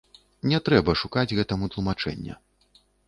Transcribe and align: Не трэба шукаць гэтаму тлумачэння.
Не 0.53 0.59
трэба 0.69 0.95
шукаць 1.01 1.35
гэтаму 1.41 1.69
тлумачэння. 1.77 2.39